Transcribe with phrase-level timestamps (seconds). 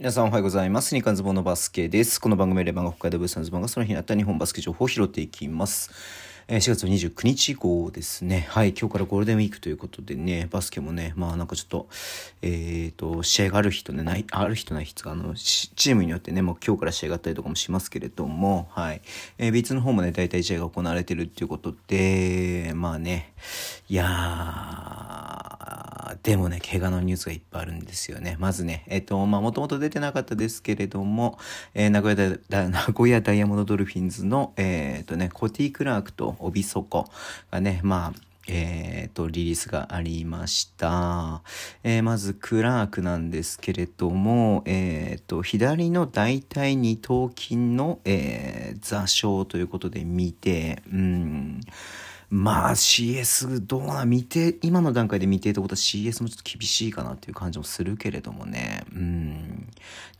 [0.00, 0.94] 皆さんおはようございます。
[0.94, 2.22] 日刊ズボンのバスケです。
[2.22, 5.90] この番組はレバンが北海道ブースのズボンがその日にあった日本バスケ情報を拾っていきます。
[6.48, 8.46] え、4月29日以降ですね。
[8.48, 11.86] はい、今日からゴールデンウィークということでね、バスケもね、まあなんかちょっと、
[12.40, 19.02] えっ、ー、と、試合がある日とね、ない、ある日とない日とか、あの、チームによってね、もう今日から試合があったりとかもしますけれども、はい。
[19.36, 23.34] えー、B2 の方もね、大体試合が行われてるっていうことで、まあね、
[23.90, 24.79] いやー、
[26.22, 28.36] でもね、怪我のニュースがいっぱいあるんですよね。
[28.38, 31.38] まずね、えっ、と、まあもともと出てなかったですけれども、
[31.74, 37.08] えー、名古屋ダ名古屋ダイヤモンドドルフィンズの、えっ、とね、コティ・クラークと帯底
[37.50, 41.42] がね、まあ、えっ、ー、と、リリースがありました。
[41.84, 51.60] えー、まず、クラークなんですけれども、えっ、ー、と、左の大腿二頭筋の、え座礁ということで見て、うん、
[52.30, 58.84] まあ CS どうな、見て、今の段階で見ていたことは CS もちょっと厳しいかなっていう感じもするけれどもね。
[58.94, 59.68] うん。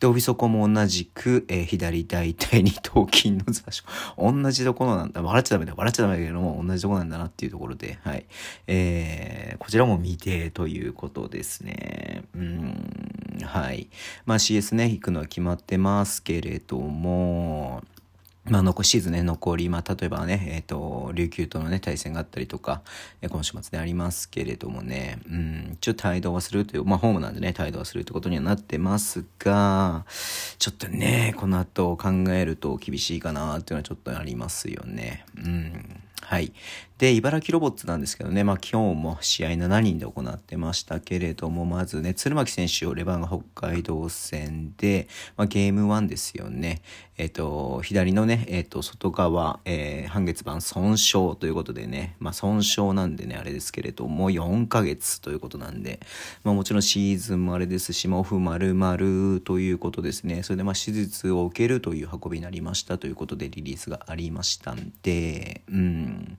[0.00, 3.84] で、帯底も同じく、えー、左大腿に頭筋の座所。
[4.18, 5.22] 同じところなんだ。
[5.22, 5.74] 笑っちゃダメだ。
[5.76, 8.26] 笑っちゃダメだけども、同じところなんだなっていうところで、はい。
[8.66, 12.24] えー、こちらも未定ということですね。
[12.34, 13.38] うん。
[13.44, 13.88] はい。
[14.26, 17.84] まあ CS ね、行くのは決まってますけれども、
[18.50, 22.82] まあ、残シーズね、残り、まあ、例えばね、えっ、ー、と、琉球とのね、対戦があったりとか、
[23.22, 30.04] えー、今週末でありますけれどもね、うん、ちょっと帯同はするという、まあ、ホームなんでね、帯同はするってことにはなってますが、
[30.58, 35.24] ちょっとね、この後考えると厳しいかなっていうのはちょっとありますよね。
[35.36, 36.00] うん。
[36.20, 36.52] はい。
[37.00, 46.82] で、茨城ロボッツなんですけどね、まあ今日も試合7人で行ってましたけれども、まずね、鶴巻選手をレバンが北海道戦で、まあゲーム1ですよね。
[47.16, 56.00] えっ、と、左のね、えっ、と、外側、えー、半月板損傷ということでね、まあ損傷なんでね、あれですけれども、4ヶ月ということなんで、
[56.44, 60.42] まあもちろんシーズンもあれですし、オフ丸々ということですね。
[60.42, 66.36] それでまあ手術を受けるという運びになりましたということでリリースがありましたんで、うん。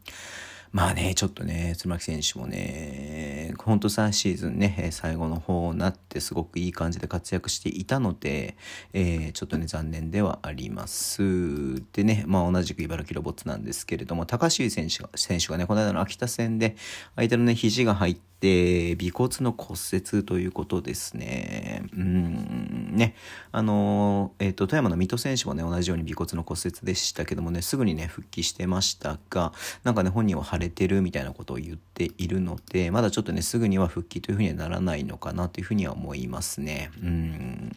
[0.71, 8.55] まあね、ちょっとね、鶴巻選手もね、ほんと3シーズンね、最後の方になってすごくいい感じで活躍していたので、
[8.93, 11.83] えー、ちょっとね、残念ではあります。
[11.91, 16.77] でね、まあ同じく茨城ロボッツなんですけれども、高橋選手が選手がね、この間の秋田戦で、
[17.17, 21.83] 相手のね、肘が入って、尾骨の骨折ということですね。
[21.93, 22.50] うん、
[22.91, 23.15] ね。
[23.51, 29.53] あの、えっ、ー、と、富山の水戸選手もね、同じように尾骨の骨折でしたけどもね、すぐにね、復帰してましたが、
[29.83, 36.91] なんかね、本人は腫れてるみたいなことを言っているので、まだちょっとね、すぐには復帰というふうにはならないのかなというふうには思いますね。
[37.01, 37.71] うん。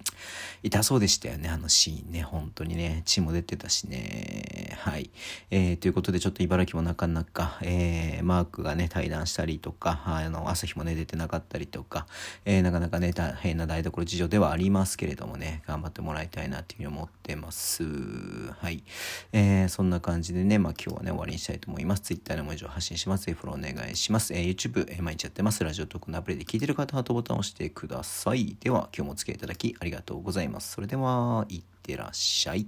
[0.62, 2.22] 痛そうでしたよね、あのシーンね。
[2.22, 4.76] 本当にね、血も出てたしね。
[4.80, 5.10] はい。
[5.50, 12.06] えー、ということで、ちょっと茨城もなかなか、えー、マークがね、対談したりとか、あの、朝日もね、出てなかったりとか、
[12.44, 17.84] えー、なかなかね、大変な台所事情ではありますけどけれどもね、頑張ってもらいたいなっていうふうに思ってます。
[17.84, 18.82] はい。
[19.32, 22.00] えー、そんな感じでね、まあ今日はね、終わりにしたいと思います。
[22.00, 23.26] Twitter でも以上発信します。
[23.26, 24.32] ぜひフォローお願いします。
[24.32, 25.62] えー、YouTube、えー、毎日やってます。
[25.62, 28.56] ラジオトークのアプリで聞いてる方ハートボタンを押してください。
[28.59, 30.72] では、今日もお付き合いいただきありがとうございます。
[30.72, 32.66] それでは、いってらっしゃい。